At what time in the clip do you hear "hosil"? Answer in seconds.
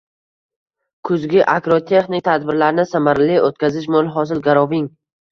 4.17-4.41